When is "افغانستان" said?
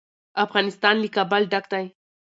0.45-0.95